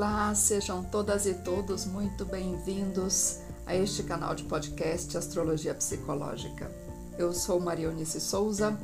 Olá, 0.00 0.34
sejam 0.34 0.82
todas 0.82 1.26
e 1.26 1.34
todos 1.34 1.84
muito 1.84 2.24
bem-vindos 2.24 3.40
a 3.66 3.76
este 3.76 4.02
canal 4.02 4.34
de 4.34 4.44
podcast 4.44 5.14
Astrologia 5.14 5.74
Psicológica. 5.74 6.72
Eu 7.18 7.34
sou 7.34 7.60
Maria 7.60 7.84
Eunice 7.84 8.18
Souza 8.18 8.74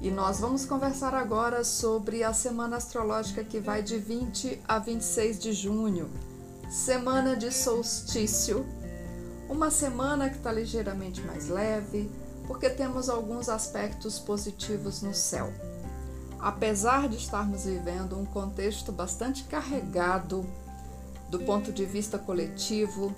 e 0.00 0.10
nós 0.10 0.40
vamos 0.40 0.64
conversar 0.64 1.12
agora 1.12 1.62
sobre 1.62 2.24
a 2.24 2.32
semana 2.32 2.78
astrológica 2.78 3.44
que 3.44 3.60
vai 3.60 3.82
de 3.82 3.98
20 3.98 4.62
a 4.66 4.78
26 4.78 5.38
de 5.40 5.52
junho, 5.52 6.08
semana 6.70 7.36
de 7.36 7.52
solstício, 7.52 8.64
uma 9.50 9.70
semana 9.70 10.30
que 10.30 10.36
está 10.36 10.50
ligeiramente 10.50 11.20
mais 11.20 11.50
leve, 11.50 12.10
porque 12.46 12.70
temos 12.70 13.10
alguns 13.10 13.50
aspectos 13.50 14.18
positivos 14.18 15.02
no 15.02 15.12
céu 15.12 15.52
apesar 16.46 17.08
de 17.08 17.16
estarmos 17.16 17.64
vivendo 17.64 18.16
um 18.16 18.24
contexto 18.24 18.92
bastante 18.92 19.42
carregado 19.42 20.46
do 21.28 21.40
ponto 21.40 21.72
de 21.72 21.84
vista 21.84 22.20
coletivo, 22.20 23.12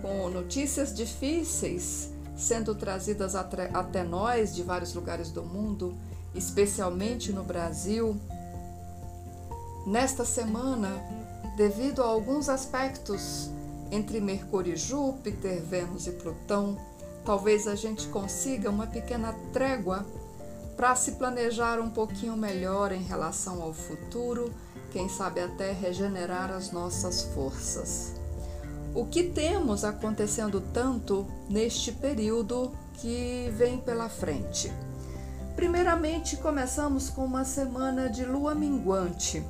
com 0.00 0.30
notícias 0.30 0.94
difíceis 0.94 2.10
sendo 2.34 2.74
trazidas 2.74 3.34
até 3.34 4.02
nós 4.02 4.54
de 4.54 4.62
vários 4.62 4.94
lugares 4.94 5.30
do 5.30 5.42
mundo, 5.42 5.94
especialmente 6.34 7.30
no 7.30 7.44
Brasil, 7.44 8.18
nesta 9.86 10.24
semana, 10.24 10.88
devido 11.54 12.02
a 12.02 12.06
alguns 12.06 12.48
aspectos 12.48 13.50
entre 13.90 14.18
Mercúrio 14.18 14.72
e 14.72 14.78
Júpiter, 14.78 15.60
Vênus 15.60 16.06
e 16.06 16.12
Plutão, 16.12 16.78
talvez 17.22 17.68
a 17.68 17.74
gente 17.74 18.08
consiga 18.08 18.70
uma 18.70 18.86
pequena 18.86 19.34
trégua 19.52 20.06
para 20.76 20.94
se 20.96 21.12
planejar 21.12 21.78
um 21.78 21.90
pouquinho 21.90 22.36
melhor 22.36 22.92
em 22.92 23.02
relação 23.02 23.62
ao 23.62 23.72
futuro, 23.72 24.52
quem 24.90 25.08
sabe 25.08 25.40
até 25.40 25.72
regenerar 25.72 26.50
as 26.50 26.70
nossas 26.70 27.22
forças. 27.34 28.14
O 28.94 29.06
que 29.06 29.22
temos 29.22 29.84
acontecendo 29.84 30.60
tanto 30.72 31.26
neste 31.48 31.92
período 31.92 32.72
que 32.94 33.50
vem 33.56 33.78
pela 33.78 34.08
frente? 34.08 34.72
Primeiramente, 35.56 36.36
começamos 36.36 37.08
com 37.08 37.24
uma 37.24 37.44
semana 37.44 38.08
de 38.08 38.24
lua 38.24 38.54
minguante. 38.54 39.44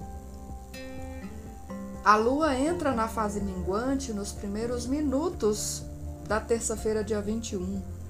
A 2.05 2.17
lua 2.17 2.57
entra 2.57 2.93
na 2.93 3.09
fase 3.09 3.41
minguante 3.41 4.13
nos 4.13 4.33
primeiros 4.33 4.87
minutos 4.87 5.83
da 6.27 6.41
terça-feira, 6.41 7.05
dia 7.05 7.21
21 7.21 8.02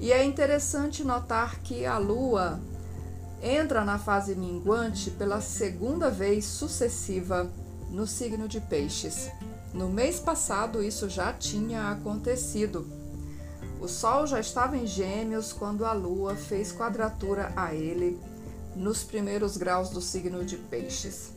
e 0.00 0.12
é 0.12 0.24
interessante 0.24 1.02
notar 1.02 1.60
que 1.60 1.84
a 1.84 1.98
Lua 1.98 2.60
entra 3.42 3.84
na 3.84 3.98
fase 3.98 4.34
minguante 4.34 5.10
pela 5.10 5.40
segunda 5.40 6.10
vez 6.10 6.44
sucessiva 6.44 7.50
no 7.90 8.06
signo 8.06 8.46
de 8.46 8.60
Peixes. 8.60 9.30
No 9.72 9.88
mês 9.88 10.20
passado, 10.20 10.82
isso 10.82 11.08
já 11.08 11.32
tinha 11.32 11.90
acontecido. 11.90 12.86
O 13.80 13.86
Sol 13.86 14.26
já 14.26 14.40
estava 14.40 14.76
em 14.76 14.86
Gêmeos 14.86 15.52
quando 15.52 15.84
a 15.84 15.92
Lua 15.92 16.34
fez 16.34 16.72
quadratura 16.72 17.52
a 17.56 17.74
ele 17.74 18.18
nos 18.74 19.04
primeiros 19.04 19.56
graus 19.56 19.90
do 19.90 20.00
signo 20.00 20.44
de 20.44 20.56
Peixes. 20.56 21.32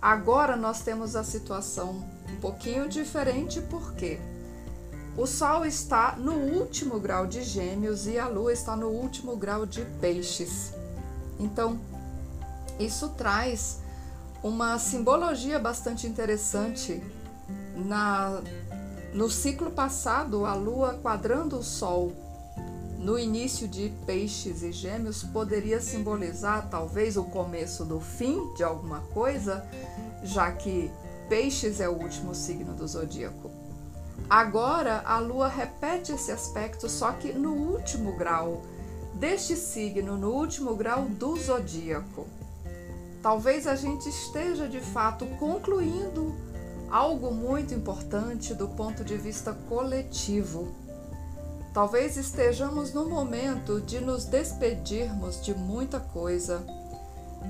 Agora 0.00 0.56
nós 0.56 0.82
temos 0.82 1.16
a 1.16 1.24
situação 1.24 2.04
um 2.30 2.36
pouquinho 2.40 2.88
diferente, 2.88 3.60
por 3.62 3.94
quê? 3.94 4.18
O 5.16 5.26
Sol 5.26 5.64
está 5.64 6.14
no 6.18 6.34
último 6.34 7.00
grau 7.00 7.26
de 7.26 7.42
Gêmeos 7.42 8.06
e 8.06 8.18
a 8.18 8.28
Lua 8.28 8.52
está 8.52 8.76
no 8.76 8.88
último 8.88 9.34
grau 9.34 9.64
de 9.64 9.80
Peixes. 9.98 10.74
Então, 11.40 11.80
isso 12.78 13.08
traz 13.16 13.78
uma 14.42 14.78
simbologia 14.78 15.58
bastante 15.58 16.06
interessante. 16.06 17.02
Na, 17.74 18.42
no 19.14 19.30
ciclo 19.30 19.70
passado, 19.70 20.44
a 20.44 20.52
Lua 20.52 21.00
quadrando 21.02 21.60
o 21.60 21.62
Sol 21.62 22.12
no 22.98 23.18
início 23.18 23.66
de 23.66 23.90
Peixes 24.04 24.62
e 24.62 24.70
Gêmeos 24.70 25.22
poderia 25.22 25.80
simbolizar 25.80 26.68
talvez 26.68 27.16
o 27.16 27.24
começo 27.24 27.86
do 27.86 28.00
fim 28.00 28.52
de 28.54 28.62
alguma 28.62 29.00
coisa, 29.14 29.66
já 30.22 30.52
que 30.52 30.90
Peixes 31.26 31.80
é 31.80 31.88
o 31.88 31.92
último 31.92 32.34
signo 32.34 32.74
do 32.74 32.86
zodíaco. 32.86 33.55
Agora 34.28 35.02
a 35.06 35.20
lua 35.20 35.46
repete 35.46 36.12
esse 36.12 36.32
aspecto, 36.32 36.88
só 36.88 37.12
que 37.12 37.32
no 37.32 37.52
último 37.52 38.16
grau 38.16 38.62
deste 39.14 39.54
signo, 39.54 40.16
no 40.16 40.32
último 40.32 40.74
grau 40.74 41.04
do 41.04 41.36
zodíaco. 41.36 42.26
Talvez 43.22 43.68
a 43.68 43.76
gente 43.76 44.08
esteja 44.08 44.68
de 44.68 44.80
fato 44.80 45.26
concluindo 45.38 46.34
algo 46.90 47.30
muito 47.30 47.72
importante 47.72 48.52
do 48.52 48.66
ponto 48.68 49.04
de 49.04 49.16
vista 49.16 49.52
coletivo. 49.68 50.74
Talvez 51.72 52.16
estejamos 52.16 52.92
no 52.92 53.08
momento 53.08 53.80
de 53.80 54.00
nos 54.00 54.24
despedirmos 54.24 55.40
de 55.40 55.54
muita 55.54 56.00
coisa, 56.00 56.64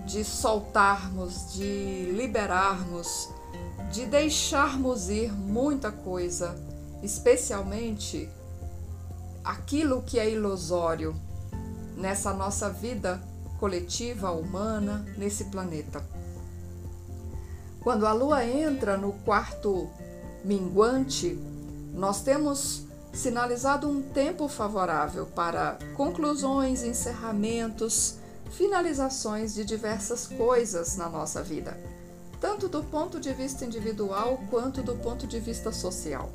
de 0.04 0.22
soltarmos, 0.24 1.54
de 1.54 2.12
liberarmos 2.12 3.30
de 3.90 4.06
deixarmos 4.06 5.08
ir 5.08 5.32
muita 5.32 5.90
coisa, 5.90 6.56
especialmente 7.02 8.28
aquilo 9.44 10.02
que 10.02 10.18
é 10.18 10.28
ilusório 10.28 11.14
nessa 11.96 12.32
nossa 12.32 12.68
vida 12.68 13.22
coletiva 13.58 14.30
humana 14.32 15.04
nesse 15.16 15.44
planeta. 15.44 16.04
Quando 17.80 18.06
a 18.06 18.12
lua 18.12 18.44
entra 18.44 18.96
no 18.96 19.12
quarto 19.12 19.88
minguante, 20.44 21.38
nós 21.94 22.20
temos 22.22 22.82
sinalizado 23.12 23.88
um 23.88 24.02
tempo 24.02 24.48
favorável 24.48 25.26
para 25.26 25.78
conclusões, 25.96 26.82
encerramentos, 26.82 28.16
finalizações 28.50 29.54
de 29.54 29.64
diversas 29.64 30.26
coisas 30.26 30.96
na 30.96 31.08
nossa 31.08 31.42
vida 31.42 31.76
tanto 32.40 32.68
do 32.68 32.82
ponto 32.84 33.18
de 33.18 33.32
vista 33.32 33.64
individual 33.64 34.40
quanto 34.50 34.82
do 34.82 34.94
ponto 34.96 35.26
de 35.26 35.40
vista 35.40 35.72
social. 35.72 36.30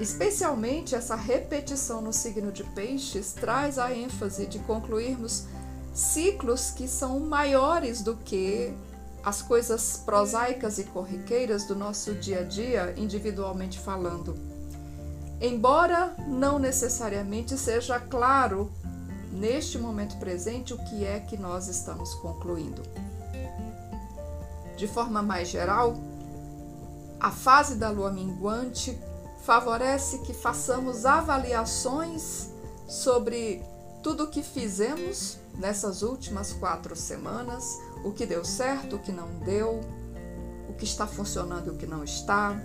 Especialmente 0.00 0.94
essa 0.94 1.14
repetição 1.14 2.00
no 2.00 2.12
signo 2.12 2.50
de 2.50 2.64
Peixes 2.64 3.32
traz 3.32 3.78
a 3.78 3.94
ênfase 3.94 4.46
de 4.46 4.58
concluirmos 4.60 5.44
ciclos 5.92 6.70
que 6.70 6.88
são 6.88 7.20
maiores 7.20 8.02
do 8.02 8.16
que 8.16 8.74
as 9.22 9.40
coisas 9.40 10.02
prosaicas 10.04 10.78
e 10.78 10.84
corriqueiras 10.84 11.64
do 11.64 11.74
nosso 11.74 12.14
dia 12.14 12.40
a 12.40 12.42
dia, 12.42 12.92
individualmente 12.96 13.78
falando. 13.78 14.36
Embora 15.40 16.14
não 16.26 16.58
necessariamente 16.58 17.56
seja 17.56 17.98
claro 17.98 18.70
neste 19.32 19.78
momento 19.78 20.16
presente 20.18 20.74
o 20.74 20.78
que 20.84 21.04
é 21.04 21.20
que 21.20 21.36
nós 21.36 21.68
estamos 21.68 22.14
concluindo. 22.14 22.82
De 24.76 24.86
forma 24.86 25.22
mais 25.22 25.48
geral, 25.48 25.96
a 27.18 27.30
fase 27.30 27.76
da 27.76 27.90
lua 27.90 28.10
minguante 28.10 28.98
favorece 29.44 30.18
que 30.18 30.32
façamos 30.32 31.04
avaliações 31.04 32.48
sobre 32.88 33.62
tudo 34.02 34.24
o 34.24 34.30
que 34.30 34.42
fizemos 34.42 35.36
nessas 35.54 36.02
últimas 36.02 36.52
quatro 36.52 36.96
semanas, 36.96 37.78
o 38.04 38.10
que 38.10 38.24
deu 38.24 38.44
certo, 38.44 38.96
o 38.96 38.98
que 38.98 39.12
não 39.12 39.28
deu, 39.40 39.80
o 40.68 40.72
que 40.72 40.84
está 40.84 41.06
funcionando 41.06 41.68
e 41.68 41.70
o 41.70 41.76
que 41.76 41.86
não 41.86 42.02
está. 42.02 42.58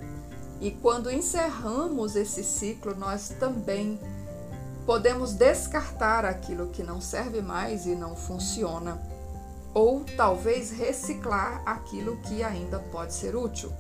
E 0.62 0.72
quando 0.72 1.12
encerramos 1.12 2.16
esse 2.16 2.44
ciclo, 2.44 2.96
nós 2.96 3.30
também 3.40 4.00
podemos 4.86 5.34
descartar 5.34 6.24
aquilo 6.24 6.68
que 6.68 6.82
não 6.82 7.02
serve 7.02 7.42
mais 7.42 7.86
e 7.86 7.94
não 7.94 8.16
funciona 8.16 9.00
ou 9.74 10.04
talvez 10.18 10.72
reciclar 10.72 11.62
aquilo 11.66 12.18
que 12.18 12.42
ainda 12.42 12.80
pode 12.80 13.14
ser 13.14 13.36
útil. 13.36 13.72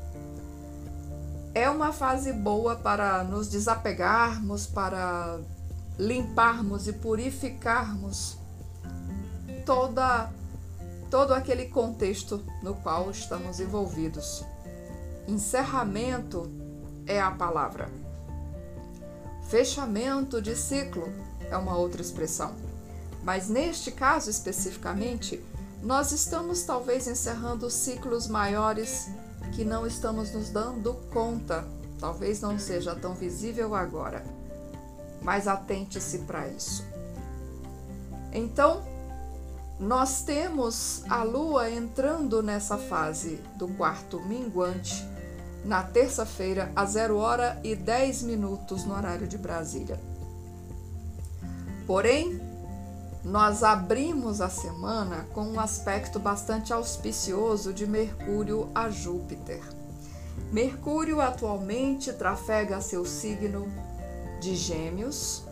É 1.54 1.70
uma 1.70 1.92
fase 1.92 2.32
boa 2.32 2.76
para 2.76 3.24
nos 3.24 3.48
desapegarmos, 3.50 4.68
para 4.68 5.40
limparmos 5.98 6.88
e 6.88 6.94
purificarmos 6.94 8.38
toda 9.66 10.32
todo 11.10 11.34
aquele 11.34 11.66
contexto 11.66 12.44
no 12.62 12.76
qual 12.76 13.10
estamos 13.10 13.60
envolvidos. 13.60 14.46
Encerramento 15.28 16.50
é 17.06 17.20
a 17.20 17.32
palavra. 17.32 17.90
Fechamento 19.50 20.40
de 20.40 20.56
ciclo 20.56 21.12
é 21.50 21.58
uma 21.58 21.76
outra 21.76 22.02
expressão. 22.02 22.54
Mas 23.24 23.50
neste 23.50 23.92
caso 23.92 24.30
especificamente, 24.30 25.44
nós 25.82 26.12
estamos 26.12 26.64
talvez 26.64 27.08
encerrando 27.08 27.70
ciclos 27.70 28.28
maiores 28.28 29.10
que 29.54 29.64
não 29.66 29.86
estamos 29.86 30.32
nos 30.32 30.50
dando 30.50 30.94
conta. 31.12 31.66
Talvez 32.00 32.42
não 32.42 32.58
seja 32.58 32.96
tão 32.96 33.14
visível 33.14 33.76
agora, 33.76 34.24
mas 35.22 35.48
atente-se 35.48 36.20
para 36.20 36.48
isso. 36.48 36.86
Então, 38.32 38.82
nós 39.80 40.24
temos 40.24 41.04
a 41.10 41.24
Lua 41.24 41.70
entrando 41.70 42.44
nessa 42.44 42.78
fase 42.78 43.42
do 43.56 43.68
quarto 43.70 44.20
minguante 44.22 45.08
na 45.64 45.84
terça-feira, 45.84 46.72
às 46.76 46.92
0 46.92 47.18
hora 47.18 47.60
e 47.64 47.76
10 47.76 48.24
minutos 48.24 48.86
no 48.86 48.96
horário 48.96 49.28
de 49.28 49.38
Brasília. 49.38 50.00
Porém, 51.86 52.40
nós 53.24 53.64
abrimos 53.64 54.40
a 54.40 54.50
semana 54.50 55.28
com 55.34 55.42
um 55.42 55.60
aspecto 55.60 56.20
bastante 56.20 56.72
auspicioso 56.72 57.74
de 57.74 57.86
Mercúrio 57.86 58.70
a 58.74 58.90
Júpiter. 58.90 59.62
Mercúrio 60.52 61.20
atualmente 61.20 62.14
trafega 62.14 62.80
seu 62.80 63.04
signo 63.04 63.68
de 64.40 64.56
Gêmeos, 64.56 65.44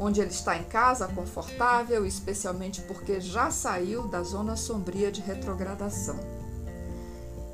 onde 0.00 0.22
ele 0.22 0.30
está 0.30 0.56
em 0.56 0.64
casa, 0.64 1.06
confortável, 1.06 2.06
especialmente 2.06 2.80
porque 2.82 3.20
já 3.20 3.50
saiu 3.50 4.08
da 4.08 4.22
zona 4.22 4.56
sombria 4.56 5.12
de 5.12 5.20
retrogradação. 5.20 6.18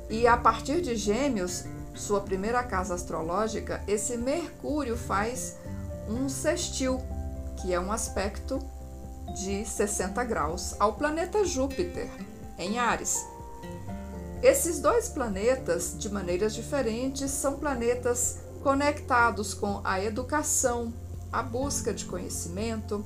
E 0.09 0.25
a 0.25 0.37
partir 0.37 0.81
de 0.81 0.95
Gêmeos, 0.95 1.65
sua 1.93 2.21
primeira 2.21 2.63
casa 2.63 2.95
astrológica, 2.95 3.83
esse 3.85 4.15
Mercúrio 4.15 4.95
faz 4.95 5.57
um 6.07 6.29
sextil, 6.29 7.01
que 7.61 7.73
é 7.73 7.79
um 7.79 7.91
aspecto 7.91 8.57
de 9.33 9.65
60 9.65 10.23
graus, 10.23 10.75
ao 10.79 10.93
planeta 10.93 11.43
Júpiter, 11.45 12.09
em 12.57 12.77
Ares. 12.79 13.25
Esses 14.41 14.79
dois 14.79 15.09
planetas, 15.09 15.95
de 15.97 16.09
maneiras 16.09 16.53
diferentes, 16.53 17.29
são 17.31 17.59
planetas 17.59 18.39
conectados 18.63 19.53
com 19.53 19.81
a 19.83 20.03
educação, 20.03 20.93
a 21.31 21.43
busca 21.43 21.93
de 21.93 22.05
conhecimento, 22.05 23.03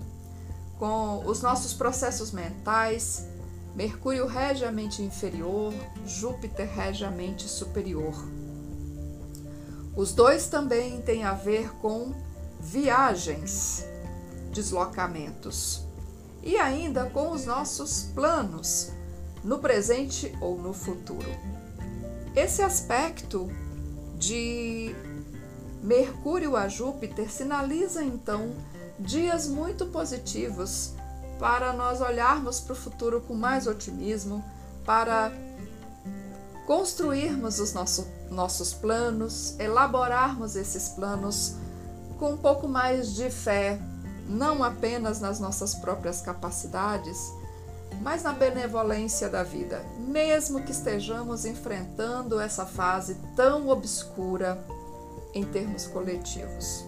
com 0.78 1.26
os 1.26 1.42
nossos 1.42 1.74
processos 1.74 2.32
mentais. 2.32 3.28
Mercúrio 3.76 4.28
rege 4.28 4.64
a 4.66 4.72
mente 4.72 5.02
inferior, 5.02 5.74
Júpiter 6.06 6.70
rege 6.70 7.04
a 7.04 7.12
mente 7.12 7.48
superior. 7.48 8.14
Os 9.96 10.14
dois 10.14 10.48
também 10.48 11.02
têm 11.02 11.24
a 11.24 11.34
ver 11.34 11.70
com 11.76 12.14
viagens, 12.60 13.86
deslocamentos 14.52 15.83
e 16.44 16.58
ainda 16.58 17.06
com 17.06 17.32
os 17.32 17.46
nossos 17.46 18.04
planos 18.14 18.92
no 19.44 19.60
presente 19.60 20.36
ou 20.42 20.58
no 20.58 20.74
futuro. 20.74 21.30
Esse 22.36 22.62
aspecto 22.62 23.50
de 24.18 24.96
Mercúrio 25.82 26.56
a 26.56 26.68
Júpiter 26.68 27.32
sinaliza 27.32 28.04
então 28.04 28.54
dias 29.00 29.48
muito 29.48 29.86
positivos 29.88 30.94
para 31.40 31.74
nós 31.74 32.00
olharmos 32.00 32.60
para 32.60 32.74
o 32.74 32.76
futuro 32.76 33.22
com 33.22 33.34
mais 33.34 33.68
otimismo, 33.68 34.44
para 34.86 35.32
construirmos 36.66 37.60
os 37.60 37.74
nosso, 37.74 38.08
nossos 38.30 38.74
planos, 38.74 39.60
elaborarmos 39.60 40.56
esses 40.56 40.90
planos 40.90 41.56
com 42.18 42.34
um 42.34 42.38
pouco 42.38 42.68
mais 42.68 43.14
de 43.14 43.30
fé, 43.30 43.80
não 44.28 44.64
apenas 44.64 45.20
nas 45.20 45.40
nossas 45.40 45.76
próprias 45.76 46.22
capacidades, 46.22 47.34
mas 48.02 48.24
na 48.24 48.34
benevolência 48.34 49.30
da 49.30 49.44
vida, 49.44 49.84
mesmo 50.00 50.64
que 50.64 50.72
estejamos 50.72 51.46
enfrentando 51.46 52.40
essa 52.40 52.66
fase 52.66 53.18
tão 53.36 53.70
obscura 53.70 54.64
em 55.34 55.44
termos 55.44 55.86
coletivos. 55.88 56.86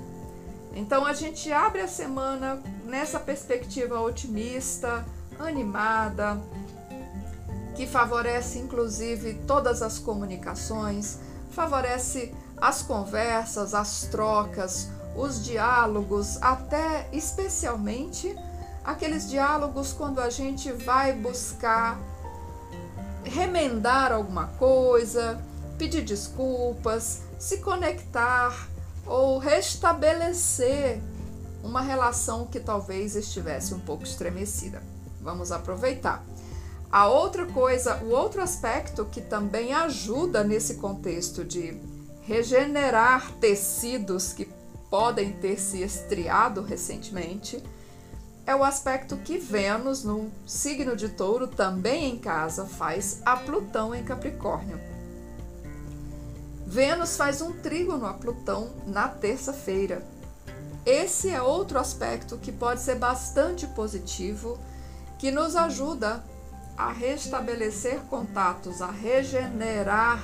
Então 0.73 1.05
a 1.05 1.13
gente 1.13 1.51
abre 1.51 1.81
a 1.81 1.87
semana 1.87 2.61
nessa 2.83 3.19
perspectiva 3.19 3.99
otimista, 3.99 5.05
animada, 5.39 6.39
que 7.75 7.87
favorece 7.87 8.59
inclusive 8.59 9.41
todas 9.47 9.81
as 9.81 9.99
comunicações, 9.99 11.19
favorece 11.51 12.33
as 12.57 12.81
conversas, 12.81 13.73
as 13.73 14.03
trocas, 14.03 14.89
os 15.15 15.43
diálogos, 15.43 16.37
até 16.41 17.07
especialmente 17.11 18.35
aqueles 18.83 19.29
diálogos 19.29 19.93
quando 19.93 20.19
a 20.19 20.29
gente 20.29 20.71
vai 20.71 21.13
buscar 21.13 21.99
remendar 23.23 24.11
alguma 24.11 24.47
coisa, 24.47 25.41
pedir 25.77 26.03
desculpas, 26.03 27.21
se 27.39 27.57
conectar 27.57 28.69
ou 29.05 29.39
restabelecer 29.39 31.01
uma 31.63 31.81
relação 31.81 32.45
que 32.45 32.59
talvez 32.59 33.15
estivesse 33.15 33.73
um 33.73 33.79
pouco 33.79 34.03
estremecida. 34.03 34.81
Vamos 35.19 35.51
aproveitar. 35.51 36.23
A 36.91 37.07
outra 37.07 37.45
coisa, 37.47 37.97
o 38.03 38.11
outro 38.11 38.41
aspecto 38.41 39.05
que 39.05 39.19
também 39.19 39.73
ajuda 39.73 40.43
nesse 40.43 40.75
contexto 40.75 41.43
de 41.43 41.77
regenerar 42.21 43.31
tecidos 43.39 44.31
que 44.31 44.45
podem 44.95 45.33
ter 45.33 45.59
se 45.59 45.81
estriado 45.81 46.61
recentemente 46.61 47.61
é 48.45 48.55
o 48.55 48.63
aspecto 48.63 49.17
que 49.17 49.37
Vênus, 49.37 50.05
no 50.05 50.31
signo 50.47 50.95
de 50.95 51.09
Touro, 51.09 51.47
também 51.47 52.13
em 52.13 52.17
casa, 52.17 52.65
faz 52.65 53.21
a 53.25 53.35
Plutão 53.35 53.93
em 53.93 54.05
Capricórnio. 54.05 54.79
Vênus 56.65 57.17
faz 57.17 57.41
um 57.41 57.51
trígono 57.51 58.05
a 58.05 58.13
Plutão 58.13 58.69
na 58.87 59.09
terça-feira. 59.09 60.01
Esse 60.85 61.29
é 61.29 61.41
outro 61.41 61.77
aspecto 61.77 62.37
que 62.37 62.53
pode 62.53 62.79
ser 62.79 62.95
bastante 62.95 63.67
positivo, 63.67 64.57
que 65.19 65.29
nos 65.29 65.57
ajuda 65.57 66.23
a 66.77 66.93
restabelecer 66.93 67.99
contatos, 68.09 68.81
a 68.81 68.91
regenerar 68.91 70.23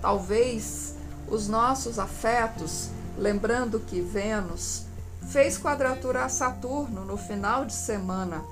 talvez 0.00 0.94
os 1.26 1.48
nossos 1.48 1.98
afetos, 1.98 2.90
lembrando 3.16 3.80
que 3.80 4.00
Vênus 4.00 4.84
fez 5.28 5.58
quadratura 5.58 6.24
a 6.24 6.28
Saturno 6.28 7.04
no 7.04 7.16
final 7.16 7.64
de 7.64 7.72
semana. 7.72 8.42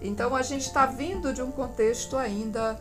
Então 0.00 0.34
a 0.34 0.42
gente 0.42 0.66
está 0.66 0.86
vindo 0.86 1.32
de 1.32 1.42
um 1.42 1.50
contexto 1.50 2.16
ainda 2.16 2.78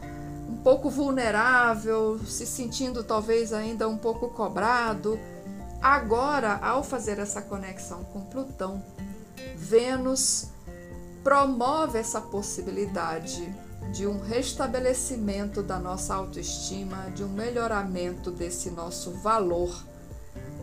um 0.50 0.58
pouco 0.58 0.90
vulnerável, 0.90 2.20
se 2.26 2.46
sentindo 2.46 3.04
talvez 3.04 3.52
ainda 3.52 3.88
um 3.88 3.98
pouco 3.98 4.30
cobrado. 4.30 5.20
Agora, 5.82 6.60
ao 6.62 6.84
fazer 6.84 7.20
essa 7.20 7.42
conexão 7.42 8.04
com 8.06 8.22
Plutão, 8.22 8.84
Vênus 9.56 10.48
promove 11.24 11.98
essa 11.98 12.22
possibilidade 12.22 13.54
de 13.92 14.06
um 14.06 14.20
restabelecimento 14.20 15.63
da 15.63 15.80
nossa 15.80 16.13
autoestima, 16.13 17.10
de 17.16 17.24
um 17.24 17.30
melhoramento 17.30 18.30
desse 18.30 18.70
nosso 18.70 19.12
valor 19.12 19.84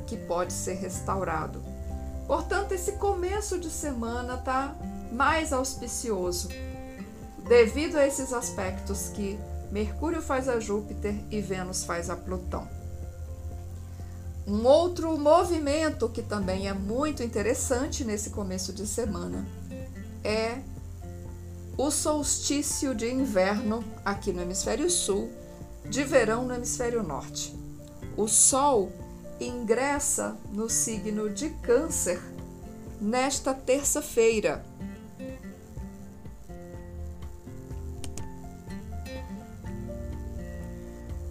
que 0.03 0.17
pode 0.17 0.53
ser 0.53 0.75
restaurado. 0.75 1.63
Portanto, 2.27 2.73
esse 2.73 2.93
começo 2.93 3.59
de 3.59 3.71
semana 3.71 4.35
está 4.35 4.75
mais 5.13 5.53
auspicioso, 5.53 6.49
devido 7.47 7.97
a 7.97 8.07
esses 8.07 8.33
aspectos 8.33 9.09
que 9.09 9.39
Mercúrio 9.71 10.23
faz 10.23 10.49
a 10.49 10.61
Júpiter 10.61 11.15
e 11.31 11.41
Vênus 11.41 11.85
faz 11.85 12.11
a 12.11 12.17
Plutão. 12.17 12.69
Um 14.47 14.67
outro 14.67 15.17
movimento 15.19 16.09
que 16.09 16.23
também 16.23 16.69
é 16.69 16.73
muito 16.73 17.23
interessante 17.23 18.05
nesse 18.05 18.31
começo 18.31 18.73
de 18.73 18.87
semana 18.87 19.47
é 20.25 20.59
o 21.77 21.91
solstício 21.91 22.95
de 22.95 23.11
inverno 23.11 23.83
aqui 24.05 24.33
no 24.33 24.43
hemisfério 24.43 24.91
sul, 24.91 25.31
de 25.89 26.05
verão 26.05 26.45
no 26.45 26.55
hemisfério 26.55 27.03
norte. 27.03 27.57
O 28.17 28.29
Sol 28.29 28.93
ingressa 29.47 30.37
no 30.51 30.69
signo 30.69 31.29
de 31.29 31.51
Câncer 31.51 32.21
nesta 33.01 33.53
terça-feira. 33.53 34.65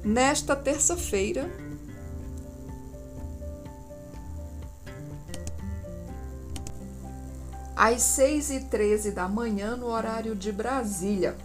Nesta 0.04 0.56
terça-feira, 0.56 1.50
às 7.76 8.02
6 8.02 8.52
e 8.52 8.60
13 8.62 9.12
da 9.12 9.28
manhã, 9.28 9.76
no 9.76 9.88
horário 9.88 10.36
de 10.36 10.52
Brasília. 10.52 11.36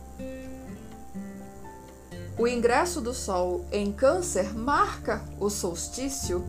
O 2.39 2.47
ingresso 2.47 3.01
do 3.01 3.15
Sol 3.15 3.65
em 3.73 3.91
Câncer 3.91 4.53
marca 4.55 5.25
o 5.41 5.49
solstício, 5.49 6.45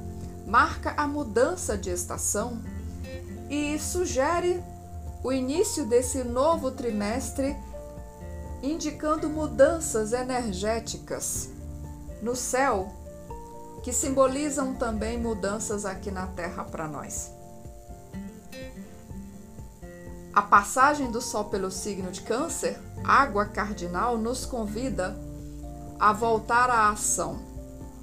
marca 0.48 0.94
a 0.96 1.06
mudança 1.06 1.77
de 1.77 1.89
estação 1.89 2.62
e 3.50 3.77
sugere 3.77 4.63
o 5.22 5.34
início 5.34 5.86
desse 5.86 6.24
novo 6.24 6.72
trimestre, 6.72 7.54
indicando 8.63 9.30
mudanças 9.30 10.13
energéticas 10.13 11.50
no 12.22 12.34
céu, 12.34 12.89
que 13.84 13.92
simbolizam 13.92 14.74
também 14.74 15.20
mudanças 15.20 15.86
aqui 15.86 16.10
na 16.10 16.27
Terra 16.27 16.63
para 16.63 16.88
nós. 16.88 17.30
A 20.34 20.42
passagem 20.42 21.12
do 21.12 21.20
Sol 21.20 21.46
pelo 21.46 21.70
signo 21.70 22.10
de 22.10 22.22
Câncer, 22.22 22.80
água 23.04 23.46
cardinal, 23.46 24.18
nos 24.18 24.46
convida 24.46 25.18
a 26.00 26.13
voltar 26.13 26.70
à 26.70 26.89
ação. 26.89 27.47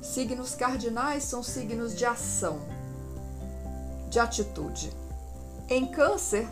Signos 0.05 0.55
cardinais 0.55 1.25
são 1.25 1.43
signos 1.43 1.97
de 1.97 2.05
ação, 2.05 2.61
de 4.11 4.21
atitude. 4.21 4.93
Em 5.67 5.87
Câncer, 5.87 6.47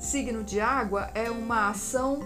signo 0.00 0.42
de 0.42 0.58
água 0.58 1.10
é 1.14 1.30
uma 1.30 1.68
ação 1.68 2.20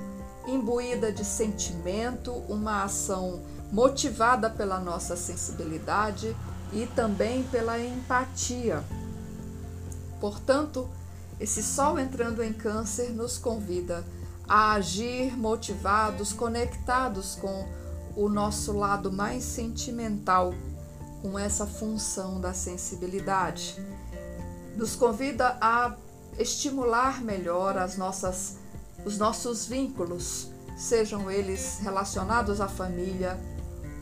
imbuída 0.47 1.13
de 1.13 1.25
sentimento, 1.25 2.33
uma 2.49 2.85
ação 2.85 3.43
motivada 3.73 4.49
pela 4.49 4.79
nossa 4.79 5.17
sensibilidade 5.17 6.35
e 6.73 6.87
também 6.87 7.43
pela 7.43 7.79
empatia. 7.81 8.83
Portanto, 10.21 10.89
esse 11.41 11.61
Sol 11.61 11.99
entrando 11.99 12.41
em 12.41 12.53
Câncer 12.53 13.11
nos 13.11 13.37
convida 13.37 14.05
a 14.49 14.75
agir 14.75 15.37
motivados, 15.37 16.33
conectados 16.33 17.35
com 17.35 17.67
o 18.17 18.29
nosso 18.29 18.73
lado 18.73 19.13
mais 19.13 19.45
sentimental, 19.45 20.55
com 21.23 21.39
essa 21.39 21.67
função 21.67 22.41
da 22.41 22.53
sensibilidade. 22.53 23.77
Nos 24.77 24.95
convida 24.95 25.57
a 25.61 25.95
estimular 26.39 27.21
melhor 27.23 27.77
as 27.77 27.97
nossas, 27.97 28.57
os 29.05 29.19
nossos 29.19 29.67
vínculos, 29.67 30.49
sejam 30.77 31.31
eles 31.31 31.79
relacionados 31.81 32.61
à 32.61 32.69
família 32.69 33.39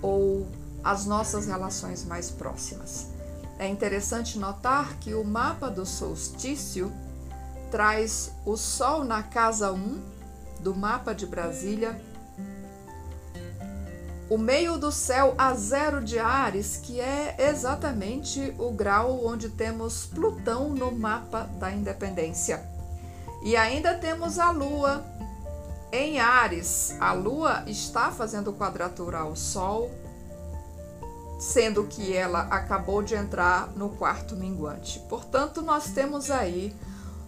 ou 0.02 0.46
às 0.85 1.06
nossas 1.06 1.46
relações 1.46 2.04
mais 2.04 2.30
próximas. 2.30 3.06
É 3.58 3.66
interessante 3.66 4.38
notar 4.38 4.99
que 4.99 5.14
o 5.14 5.25
mapa 5.25 5.70
do 5.70 5.87
solstício 5.87 6.92
traz 7.70 8.30
o 8.44 8.56
Sol 8.56 9.02
na 9.02 9.23
casa 9.23 9.73
1 9.73 10.00
do 10.61 10.75
mapa 10.75 11.14
de 11.14 11.26
Brasília, 11.26 12.00
o 14.28 14.37
meio 14.37 14.76
do 14.76 14.90
céu 14.90 15.35
a 15.38 15.54
zero 15.54 16.02
de 16.02 16.18
Ares, 16.18 16.76
que 16.83 17.00
é 17.00 17.37
exatamente 17.38 18.54
o 18.59 18.73
grau 18.73 19.25
onde 19.25 19.49
temos 19.49 20.06
Plutão 20.06 20.71
no 20.71 20.90
mapa 20.90 21.49
da 21.59 21.71
independência. 21.71 22.62
E 23.45 23.56
ainda 23.56 23.95
temos 23.95 24.38
a 24.38 24.50
Lua 24.50 25.04
em 25.92 26.18
Ares. 26.18 26.97
A 26.99 27.12
Lua 27.12 27.62
está 27.68 28.11
fazendo 28.11 28.52
quadratura 28.52 29.18
ao 29.18 29.37
Sol, 29.37 29.90
sendo 31.38 31.85
que 31.85 32.12
ela 32.12 32.40
acabou 32.42 33.02
de 33.02 33.14
entrar 33.14 33.68
no 33.76 33.90
quarto 33.90 34.35
minguante. 34.35 34.99
Portanto, 35.09 35.62
nós 35.62 35.90
temos 35.90 36.30
aí 36.33 36.75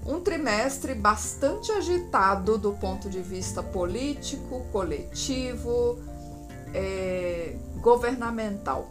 um 0.05 0.21
trimestre 0.21 0.95
bastante 0.95 1.71
agitado 1.71 2.59
do 2.59 2.73
ponto 2.73 3.09
de 3.09 3.21
vista 3.21 3.63
político, 3.63 4.65
coletivo, 4.73 5.99
é, 6.75 7.57
governamental. 7.81 8.89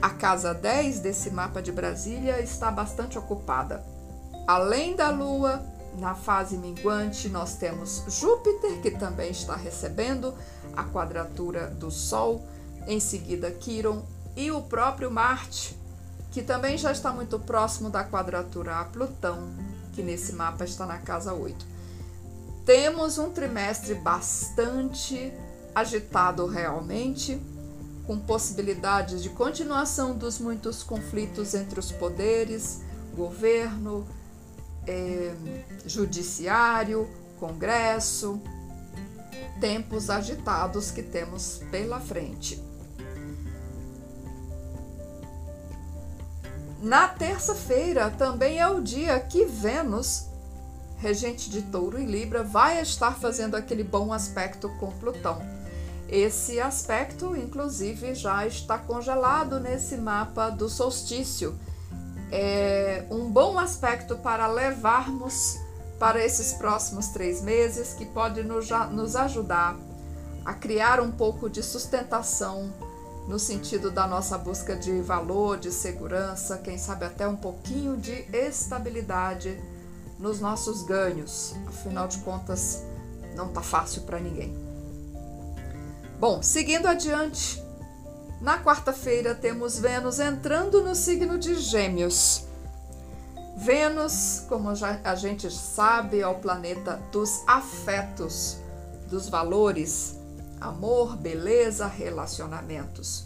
A 0.00 0.10
casa 0.10 0.52
10 0.52 1.00
desse 1.00 1.30
mapa 1.30 1.62
de 1.62 1.70
Brasília 1.70 2.40
está 2.40 2.70
bastante 2.70 3.18
ocupada. 3.18 3.84
Além 4.46 4.96
da 4.96 5.10
Lua, 5.10 5.64
na 5.98 6.14
fase 6.14 6.56
minguante, 6.56 7.28
nós 7.28 7.54
temos 7.54 8.04
Júpiter, 8.08 8.80
que 8.80 8.90
também 8.90 9.30
está 9.30 9.54
recebendo 9.54 10.34
a 10.76 10.84
quadratura 10.84 11.68
do 11.68 11.90
Sol 11.90 12.44
em 12.86 12.98
seguida 12.98 13.50
Quiron 13.50 14.02
e 14.34 14.50
o 14.50 14.62
próprio 14.62 15.10
Marte, 15.10 15.76
que 16.30 16.42
também 16.42 16.76
já 16.78 16.90
está 16.90 17.12
muito 17.12 17.38
próximo 17.38 17.90
da 17.90 18.02
quadratura 18.02 18.80
a 18.80 18.84
Plutão, 18.84 19.50
que 19.92 20.02
nesse 20.02 20.32
mapa 20.32 20.64
está 20.64 20.86
na 20.86 20.98
casa 20.98 21.34
8. 21.34 21.64
Temos 22.64 23.18
um 23.18 23.30
trimestre 23.30 23.94
bastante 23.94 25.32
agitado 25.74 26.46
realmente, 26.46 27.40
com 28.06 28.18
possibilidades 28.18 29.22
de 29.22 29.30
continuação 29.30 30.16
dos 30.16 30.38
muitos 30.38 30.82
conflitos 30.82 31.54
entre 31.54 31.78
os 31.78 31.92
poderes, 31.92 32.80
governo, 33.14 34.06
eh, 34.86 35.34
judiciário, 35.86 37.08
Congresso, 37.38 38.40
tempos 39.60 40.10
agitados 40.10 40.90
que 40.90 41.02
temos 41.02 41.60
pela 41.70 42.00
frente. 42.00 42.62
Na 46.80 47.06
terça-feira 47.06 48.10
também 48.10 48.58
é 48.58 48.68
o 48.68 48.80
dia 48.80 49.18
que 49.20 49.44
Vênus, 49.44 50.26
regente 50.98 51.48
de 51.48 51.62
Touro 51.62 52.00
e 52.00 52.04
Libra, 52.04 52.42
vai 52.42 52.80
estar 52.80 53.18
fazendo 53.18 53.56
aquele 53.56 53.84
bom 53.84 54.12
aspecto 54.12 54.68
com 54.80 54.90
Plutão. 54.90 55.61
Esse 56.08 56.60
aspecto, 56.60 57.34
inclusive, 57.36 58.14
já 58.14 58.46
está 58.46 58.76
congelado 58.76 59.58
nesse 59.58 59.96
mapa 59.96 60.50
do 60.50 60.68
solstício. 60.68 61.58
É 62.30 63.04
um 63.10 63.30
bom 63.30 63.58
aspecto 63.58 64.16
para 64.16 64.46
levarmos 64.46 65.58
para 65.98 66.24
esses 66.24 66.54
próximos 66.54 67.08
três 67.08 67.40
meses, 67.42 67.94
que 67.94 68.04
pode 68.04 68.42
nos 68.42 69.16
ajudar 69.16 69.76
a 70.44 70.52
criar 70.52 71.00
um 71.00 71.12
pouco 71.12 71.48
de 71.48 71.62
sustentação 71.62 72.72
no 73.28 73.38
sentido 73.38 73.90
da 73.90 74.06
nossa 74.06 74.36
busca 74.36 74.74
de 74.74 75.00
valor, 75.00 75.56
de 75.56 75.70
segurança, 75.70 76.58
quem 76.58 76.76
sabe 76.76 77.04
até 77.04 77.26
um 77.28 77.36
pouquinho 77.36 77.96
de 77.96 78.26
estabilidade 78.32 79.62
nos 80.18 80.40
nossos 80.40 80.82
ganhos. 80.82 81.54
Afinal 81.68 82.08
de 82.08 82.18
contas, 82.18 82.82
não 83.36 83.48
tá 83.48 83.62
fácil 83.62 84.02
para 84.02 84.18
ninguém. 84.18 84.71
Bom, 86.22 86.40
seguindo 86.40 86.86
adiante, 86.86 87.60
na 88.40 88.62
quarta-feira 88.62 89.34
temos 89.34 89.80
Vênus 89.80 90.20
entrando 90.20 90.80
no 90.80 90.94
signo 90.94 91.36
de 91.36 91.56
Gêmeos. 91.56 92.44
Vênus, 93.56 94.44
como 94.48 94.72
já 94.76 95.00
a 95.02 95.16
gente 95.16 95.50
sabe, 95.50 96.20
é 96.20 96.26
o 96.28 96.36
planeta 96.36 97.02
dos 97.10 97.42
afetos, 97.44 98.58
dos 99.10 99.28
valores, 99.28 100.16
amor, 100.60 101.16
beleza, 101.16 101.88
relacionamentos. 101.88 103.24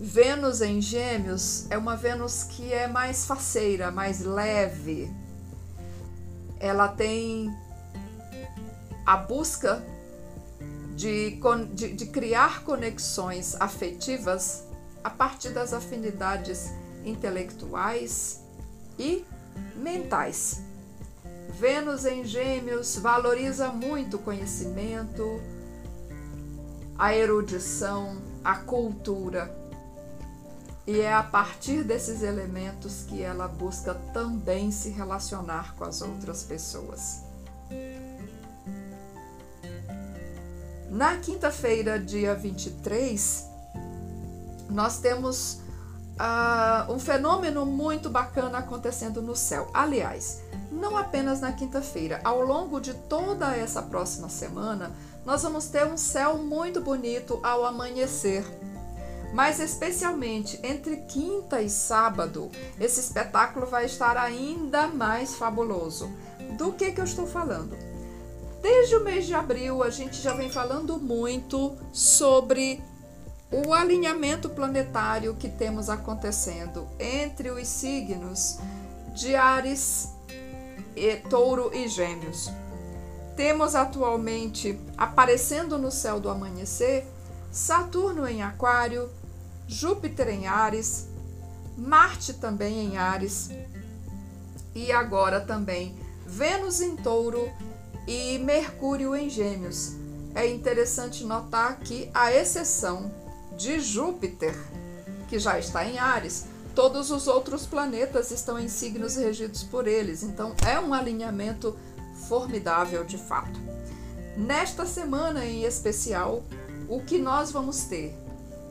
Vênus 0.00 0.62
em 0.62 0.80
Gêmeos 0.80 1.66
é 1.68 1.76
uma 1.76 1.96
Vênus 1.96 2.44
que 2.44 2.72
é 2.72 2.88
mais 2.88 3.26
faceira, 3.26 3.90
mais 3.90 4.20
leve. 4.20 5.14
Ela 6.58 6.88
tem 6.88 7.54
a 9.04 9.18
busca 9.18 9.84
de, 10.98 11.38
de, 11.74 11.92
de 11.92 12.06
criar 12.06 12.64
conexões 12.64 13.54
afetivas 13.60 14.64
a 15.04 15.08
partir 15.08 15.50
das 15.50 15.72
afinidades 15.72 16.72
intelectuais 17.04 18.40
e 18.98 19.24
mentais. 19.76 20.60
Vênus 21.50 22.04
em 22.04 22.24
Gêmeos 22.24 22.96
valoriza 22.96 23.68
muito 23.68 24.16
o 24.16 24.18
conhecimento, 24.18 25.40
a 26.98 27.14
erudição, 27.14 28.20
a 28.42 28.56
cultura. 28.56 29.56
E 30.84 31.00
é 31.00 31.14
a 31.14 31.22
partir 31.22 31.84
desses 31.84 32.24
elementos 32.24 33.04
que 33.06 33.22
ela 33.22 33.46
busca 33.46 33.94
também 34.12 34.72
se 34.72 34.90
relacionar 34.90 35.76
com 35.76 35.84
as 35.84 36.02
outras 36.02 36.42
pessoas. 36.42 37.22
Na 40.90 41.16
quinta-feira, 41.18 41.98
dia 41.98 42.34
23, 42.34 43.46
nós 44.70 44.98
temos 44.98 45.60
uh, 46.18 46.90
um 46.90 46.98
fenômeno 46.98 47.66
muito 47.66 48.08
bacana 48.08 48.58
acontecendo 48.58 49.20
no 49.20 49.36
céu. 49.36 49.70
Aliás, 49.74 50.40
não 50.72 50.96
apenas 50.96 51.40
na 51.40 51.52
quinta-feira, 51.52 52.20
ao 52.24 52.40
longo 52.40 52.80
de 52.80 52.94
toda 52.94 53.54
essa 53.54 53.82
próxima 53.82 54.30
semana, 54.30 54.90
nós 55.26 55.42
vamos 55.42 55.66
ter 55.66 55.86
um 55.86 55.98
céu 55.98 56.38
muito 56.38 56.80
bonito 56.80 57.38
ao 57.42 57.66
amanhecer. 57.66 58.44
Mas 59.34 59.60
especialmente 59.60 60.58
entre 60.62 60.96
quinta 61.02 61.60
e 61.60 61.68
sábado, 61.68 62.50
esse 62.80 62.98
espetáculo 62.98 63.66
vai 63.66 63.84
estar 63.84 64.16
ainda 64.16 64.88
mais 64.88 65.34
fabuloso. 65.34 66.10
Do 66.56 66.72
que 66.72 66.92
que 66.92 67.00
eu 67.00 67.04
estou 67.04 67.26
falando? 67.26 67.87
Desde 68.60 68.96
o 68.96 69.04
mês 69.04 69.26
de 69.26 69.34
abril, 69.34 69.82
a 69.82 69.90
gente 69.90 70.20
já 70.20 70.34
vem 70.34 70.50
falando 70.50 70.98
muito 70.98 71.76
sobre 71.92 72.82
o 73.50 73.72
alinhamento 73.72 74.48
planetário 74.50 75.34
que 75.36 75.48
temos 75.48 75.88
acontecendo 75.88 76.86
entre 76.98 77.50
os 77.50 77.66
signos 77.66 78.58
de 79.14 79.34
Ares, 79.34 80.10
e 80.98 81.16
Touro 81.16 81.70
e 81.72 81.88
Gêmeos. 81.88 82.50
Temos 83.36 83.74
atualmente 83.74 84.78
aparecendo 84.96 85.78
no 85.78 85.92
céu 85.92 86.18
do 86.18 86.28
amanhecer 86.28 87.06
Saturno 87.52 88.26
em 88.26 88.42
Aquário, 88.42 89.08
Júpiter 89.66 90.28
em 90.28 90.46
Ares, 90.46 91.08
Marte 91.76 92.32
também 92.34 92.84
em 92.84 92.96
Ares 92.98 93.50
e 94.74 94.90
agora 94.90 95.40
também 95.40 95.96
Vênus 96.26 96.80
em 96.80 96.96
Touro 96.96 97.48
e 98.08 98.38
Mercúrio 98.38 99.14
em 99.14 99.28
Gêmeos. 99.28 99.92
É 100.34 100.48
interessante 100.48 101.24
notar 101.24 101.78
que, 101.80 102.10
a 102.14 102.32
exceção 102.32 103.12
de 103.54 103.78
Júpiter, 103.80 104.56
que 105.28 105.38
já 105.38 105.58
está 105.58 105.84
em 105.84 105.98
Ares, 105.98 106.46
todos 106.74 107.10
os 107.10 107.28
outros 107.28 107.66
planetas 107.66 108.30
estão 108.30 108.58
em 108.58 108.66
signos 108.66 109.16
regidos 109.16 109.62
por 109.62 109.86
eles. 109.86 110.22
Então, 110.22 110.54
é 110.66 110.80
um 110.80 110.94
alinhamento 110.94 111.76
formidável 112.26 113.04
de 113.04 113.18
fato. 113.18 113.60
Nesta 114.38 114.86
semana 114.86 115.44
em 115.44 115.64
especial, 115.64 116.42
o 116.88 117.02
que 117.02 117.18
nós 117.18 117.50
vamos 117.50 117.82
ter? 117.84 118.16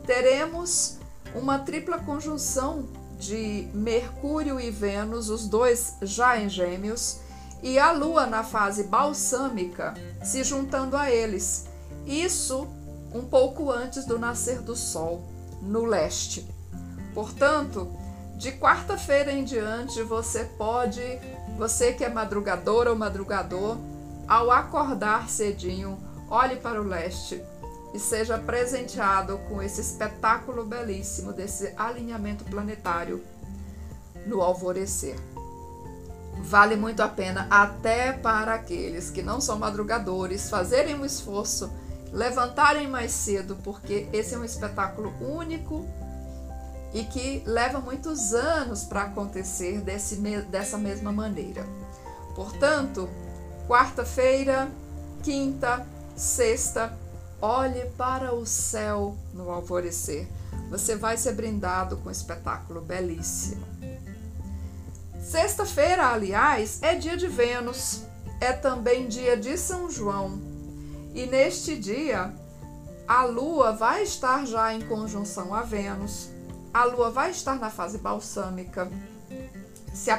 Teremos 0.08 0.98
uma 1.36 1.60
tripla 1.60 2.00
conjunção 2.00 2.88
de 3.20 3.68
Mercúrio 3.72 4.60
e 4.60 4.72
Vênus, 4.72 5.30
os 5.30 5.48
dois 5.48 5.94
já 6.02 6.40
em 6.40 6.50
Gêmeos, 6.50 7.20
e 7.62 7.80
a 7.80 7.92
Lua 7.92 8.26
na 8.26 8.44
fase 8.44 8.84
balsâmica 8.84 9.94
se 10.24 10.44
juntando 10.44 10.96
a 10.96 11.12
eles. 11.12 11.66
Isso 12.06 12.68
um 13.14 13.24
pouco 13.24 13.72
antes 13.72 14.06
do 14.06 14.20
nascer 14.20 14.62
do 14.62 14.76
Sol, 14.76 15.24
no 15.62 15.86
leste. 15.86 16.48
Portanto, 17.14 17.92
de 18.38 18.52
quarta-feira 18.52 19.32
em 19.32 19.44
diante, 19.44 20.04
você 20.04 20.44
pode, 20.44 21.02
você 21.58 21.94
que 21.94 22.04
é 22.04 22.10
madrugador 22.10 22.88
ou 22.88 22.96
madrugador, 22.96 23.78
ao 24.28 24.52
acordar 24.52 25.30
cedinho, 25.30 25.98
olhe 26.30 26.58
para 26.58 26.82
o 26.82 26.86
leste 26.86 27.42
e 27.94 28.00
seja 28.00 28.38
presenteado 28.38 29.40
com 29.50 29.64
esse 29.64 29.82
espetáculo 29.82 30.66
belíssimo 30.66 31.34
desse 31.34 31.74
alinhamento 31.78 32.44
planetário 32.44 33.24
no 34.26 34.42
alvorecer. 34.42 35.16
Vale 36.40 36.76
muito 36.76 37.02
a 37.02 37.08
pena, 37.08 37.48
até 37.50 38.14
para 38.14 38.54
aqueles 38.54 39.10
que 39.10 39.22
não 39.22 39.42
são 39.42 39.60
madrugadores, 39.60 40.50
fazerem 40.50 40.96
um 40.96 41.06
esforço, 41.06 41.70
levantarem 42.14 42.88
mais 42.88 43.12
cedo, 43.12 43.58
porque 43.64 44.08
esse 44.14 44.34
é 44.34 44.38
um 44.38 44.46
espetáculo 44.46 45.14
único 45.20 45.86
e 46.94 47.04
que 47.04 47.44
leva 47.46 47.80
muitos 47.80 48.34
anos 48.34 48.84
para 48.84 49.04
acontecer 49.04 49.82
desse, 49.82 50.16
dessa 50.50 50.78
mesma 50.78 51.12
maneira. 51.12 51.66
Portanto, 52.36 53.10
quarta-feira, 53.68 54.70
quinta, 55.22 55.86
sexta, 56.16 56.98
olhe 57.42 57.86
para 57.98 58.34
o 58.34 58.46
céu 58.46 59.16
no 59.34 59.50
alvorecer. 59.50 60.28
Você 60.70 60.96
vai 60.96 61.18
ser 61.18 61.34
brindado 61.34 61.98
com 61.98 62.10
um 62.10 62.12
espetáculo 62.12 62.82
belíssimo. 62.82 63.77
Sexta-feira, 65.28 66.08
aliás, 66.08 66.80
é 66.82 66.96
dia 66.96 67.18
de 67.18 67.28
Vênus, 67.28 68.04
é 68.40 68.54
também 68.54 69.10
dia 69.10 69.36
de 69.36 69.58
São 69.58 69.92
João. 69.92 70.40
E 71.14 71.26
neste 71.26 71.76
dia, 71.76 72.34
a 73.06 73.26
Lua 73.26 73.74
vai 73.74 74.04
estar 74.04 74.46
já 74.46 74.74
em 74.74 74.80
conjunção 74.88 75.54
a 75.54 75.64
Vênus, 75.64 76.30
a 76.74 76.86
Lua 76.86 77.12
vai 77.12 77.32
estar 77.32 77.60
na 77.60 77.70
fase 77.70 77.98
balsâmica, 77.98 78.90
se 79.94 80.12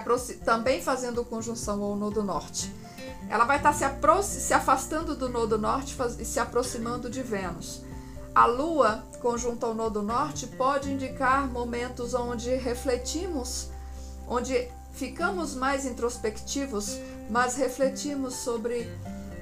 também 0.44 0.82
fazendo 0.82 1.24
conjunção 1.24 1.82
ao 1.82 1.96
Nodo 1.96 2.22
Norte. 2.22 2.70
Ela 3.30 3.46
vai 3.46 3.56
estar 3.56 3.72
se, 3.72 3.86
se 4.22 4.52
afastando 4.52 5.16
do 5.16 5.30
Nodo 5.30 5.56
Norte 5.56 5.96
e 6.18 6.24
se 6.26 6.38
aproximando 6.38 7.08
de 7.08 7.22
Vênus. 7.22 7.82
A 8.34 8.44
Lua, 8.44 9.02
conjunto 9.22 9.64
ao 9.64 9.74
Nodo 9.74 10.02
Norte, 10.02 10.46
pode 10.46 10.92
indicar 10.92 11.48
momentos 11.48 12.12
onde 12.12 12.54
refletimos, 12.56 13.70
onde 14.28 14.68
ficamos 14.98 15.54
mais 15.54 15.86
introspectivos, 15.86 16.98
mas 17.30 17.54
refletimos 17.54 18.34
sobre 18.34 18.90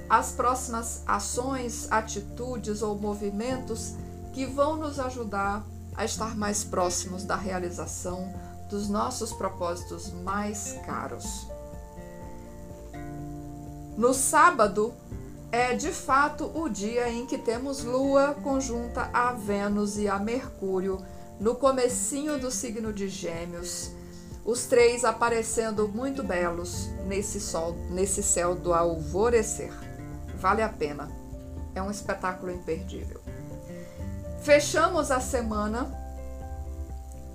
as 0.07 0.31
próximas 0.31 1.01
ações, 1.07 1.91
atitudes 1.91 2.83
ou 2.83 2.95
movimentos 2.95 3.95
que 4.33 4.45
vão 4.45 4.77
nos 4.77 4.99
ajudar 4.99 5.65
a 5.95 6.05
estar 6.05 6.37
mais 6.37 6.63
próximos 6.63 7.23
da 7.23 7.35
realização 7.35 8.31
dos 8.69 8.87
nossos 8.87 9.33
propósitos 9.33 10.11
mais 10.11 10.77
caros. 10.85 11.47
No 13.97 14.13
sábado 14.13 14.93
é 15.51 15.73
de 15.73 15.91
fato 15.91 16.51
o 16.53 16.69
dia 16.69 17.09
em 17.09 17.25
que 17.25 17.39
temos 17.39 17.83
Lua 17.83 18.35
conjunta 18.43 19.09
a 19.11 19.33
Vênus 19.33 19.97
e 19.97 20.07
a 20.07 20.19
Mercúrio 20.19 21.03
no 21.39 21.55
comecinho 21.55 22.39
do 22.39 22.51
signo 22.51 22.93
de 22.93 23.09
Gêmeos 23.09 23.96
os 24.47 24.65
três 24.65 25.03
aparecendo 25.03 25.89
muito 25.89 26.23
belos 26.23 26.89
nesse 27.05 27.37
sol, 27.37 27.75
nesse 27.89 28.23
céu 28.23 28.55
do 28.55 28.73
alvorecer. 28.73 29.73
Vale 30.37 30.61
a 30.61 30.69
pena. 30.69 31.11
É 31.75 31.81
um 31.81 31.91
espetáculo 31.91 32.49
imperdível. 32.53 33.19
Fechamos 34.41 35.11
a 35.11 35.19
semana 35.19 35.91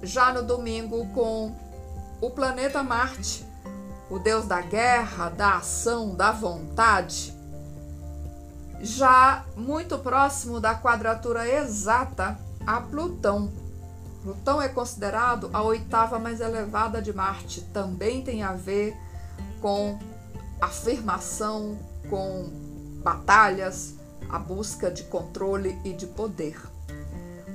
já 0.03 0.33
no 0.33 0.42
domingo 0.42 1.07
com 1.09 1.55
o 2.18 2.31
planeta 2.31 2.83
Marte, 2.83 3.46
o 4.09 4.18
deus 4.18 4.46
da 4.46 4.62
guerra, 4.62 5.29
da 5.29 5.57
ação, 5.59 6.14
da 6.14 6.33
vontade, 6.33 7.37
já 8.81 9.44
muito 9.55 9.98
próximo 9.98 10.59
da 10.61 10.75
quadratura 10.75 11.46
exata 11.46 12.38
a 12.66 12.81
Plutão, 12.81 13.53
Plutão 14.22 14.62
é 14.62 14.68
considerado 14.68 15.50
a 15.52 15.62
oitava 15.62 16.18
mais 16.18 16.40
elevada 16.40 17.02
de 17.02 17.12
Marte. 17.12 17.61
Também 17.72 18.22
tem 18.22 18.42
a 18.42 18.52
ver 18.52 18.96
com 19.61 19.98
afirmação, 20.61 21.76
com 22.08 22.48
batalhas, 23.02 23.94
a 24.28 24.38
busca 24.38 24.90
de 24.90 25.02
controle 25.04 25.76
e 25.85 25.92
de 25.92 26.06
poder. 26.06 26.56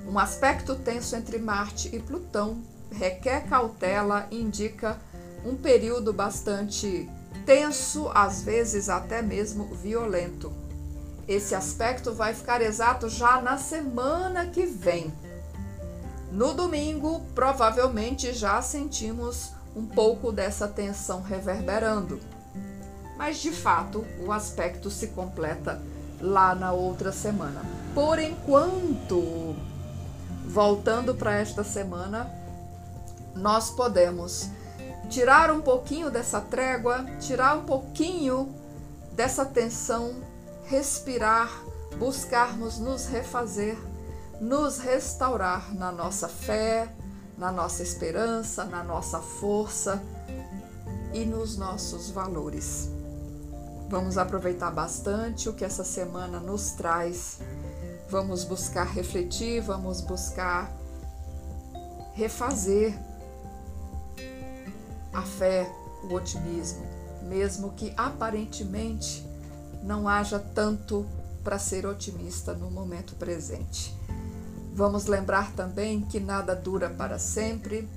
Um 0.05 0.19
aspecto 0.19 0.75
tenso 0.75 1.15
entre 1.15 1.37
Marte 1.37 1.93
e 1.95 1.99
Plutão 1.99 2.61
requer 2.91 3.47
cautela 3.47 4.27
indica 4.31 4.97
um 5.45 5.55
período 5.55 6.13
bastante 6.13 7.09
tenso, 7.45 8.09
às 8.13 8.41
vezes 8.41 8.89
até 8.89 9.21
mesmo 9.21 9.73
violento. 9.75 10.51
Esse 11.27 11.55
aspecto 11.55 12.13
vai 12.13 12.33
ficar 12.33 12.61
exato 12.61 13.09
já 13.09 13.41
na 13.41 13.57
semana 13.57 14.47
que 14.47 14.65
vem. 14.65 15.13
No 16.37 16.53
domingo, 16.53 17.21
provavelmente 17.33 18.31
já 18.31 18.61
sentimos 18.61 19.53
um 19.75 19.87
pouco 19.87 20.31
dessa 20.31 20.67
tensão 20.67 21.23
reverberando. 21.23 22.19
Mas 23.17 23.39
de 23.39 23.51
fato, 23.51 24.05
o 24.23 24.31
aspecto 24.31 24.91
se 24.91 25.07
completa 25.07 25.81
lá 26.21 26.53
na 26.53 26.71
outra 26.71 27.11
semana. 27.11 27.63
Por 27.95 28.19
enquanto, 28.19 29.55
voltando 30.45 31.15
para 31.15 31.33
esta 31.33 31.63
semana, 31.63 32.31
nós 33.35 33.71
podemos 33.71 34.47
tirar 35.09 35.49
um 35.49 35.61
pouquinho 35.61 36.11
dessa 36.11 36.39
trégua, 36.39 37.03
tirar 37.19 37.57
um 37.57 37.63
pouquinho 37.63 38.53
dessa 39.13 39.43
tensão, 39.43 40.13
respirar, 40.65 41.49
buscarmos 41.97 42.77
nos 42.77 43.07
refazer 43.07 43.75
nos 44.39 44.77
restaurar 44.77 45.73
na 45.73 45.91
nossa 45.91 46.27
fé, 46.27 46.93
na 47.37 47.51
nossa 47.51 47.83
esperança, 47.83 48.63
na 48.63 48.83
nossa 48.83 49.19
força 49.19 50.01
e 51.13 51.25
nos 51.25 51.57
nossos 51.57 52.09
valores. 52.09 52.89
Vamos 53.89 54.17
aproveitar 54.17 54.71
bastante 54.71 55.47
o 55.47 55.53
que 55.53 55.63
essa 55.63 55.83
semana 55.83 56.39
nos 56.39 56.71
traz. 56.71 57.39
Vamos 58.09 58.43
buscar 58.43 58.85
refletir, 58.85 59.61
vamos 59.61 60.01
buscar 60.01 60.71
refazer 62.13 62.97
a 65.13 65.21
fé, 65.21 65.71
o 66.03 66.13
otimismo, 66.13 66.85
mesmo 67.23 67.71
que 67.71 67.93
aparentemente 67.97 69.25
não 69.81 70.07
haja 70.07 70.39
tanto 70.39 71.05
para 71.43 71.57
ser 71.57 71.85
otimista 71.85 72.53
no 72.53 72.69
momento 72.69 73.15
presente. 73.15 73.96
Vamos 74.77 75.07
lembrar 75.07 75.53
também 75.53 76.01
que 76.01 76.19
nada 76.19 76.55
dura 76.55 76.87
para 76.87 77.17
sempre, 77.17 77.89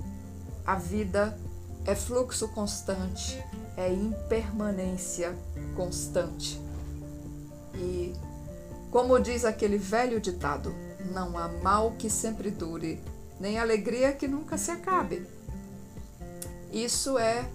a 0.65 0.73
vida 0.73 1.37
é 1.85 1.93
fluxo 1.93 2.47
constante, 2.47 3.39
é 3.77 3.93
impermanência 3.93 5.37
constante. 5.75 6.59
E, 7.75 8.15
como 8.89 9.19
diz 9.19 9.45
aquele 9.45 9.77
velho 9.77 10.19
ditado, 10.19 10.73
não 11.13 11.37
há 11.37 11.47
mal 11.49 11.91
que 11.99 12.09
sempre 12.09 12.49
dure, 12.49 12.99
nem 13.39 13.59
alegria 13.59 14.11
que 14.11 14.27
nunca 14.27 14.57
se 14.57 14.71
acabe. 14.71 15.27
Isso 16.73 17.15
é 17.15 17.47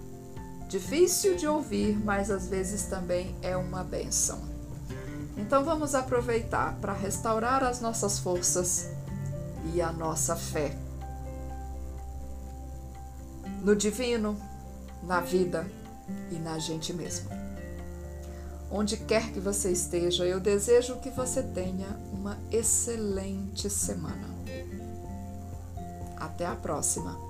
difícil 0.69 1.35
de 1.35 1.45
ouvir, 1.45 1.99
mas 2.01 2.31
às 2.31 2.47
vezes 2.47 2.83
também 2.83 3.35
é 3.41 3.57
uma 3.57 3.83
benção. 3.83 4.39
Então 5.35 5.65
vamos 5.65 5.95
aproveitar 5.95 6.77
para 6.79 6.93
restaurar 6.93 7.61
as 7.61 7.81
nossas 7.81 8.19
forças 8.19 8.95
e 9.73 9.81
a 9.81 9.91
nossa 9.91 10.35
fé. 10.35 10.75
No 13.63 13.75
divino, 13.75 14.39
na 15.03 15.19
vida 15.19 15.69
e 16.31 16.35
na 16.35 16.57
gente 16.59 16.93
mesmo. 16.93 17.29
onde 18.69 18.97
quer 18.97 19.31
que 19.31 19.39
você 19.39 19.71
esteja. 19.71 20.25
Eu 20.25 20.39
desejo 20.39 20.97
que 20.97 21.09
você 21.09 21.41
tenha 21.41 21.87
uma 22.11 22.37
excelente 22.51 23.69
semana. 23.69 24.27
Até 26.17 26.45
a 26.45 26.55
próxima! 26.55 27.26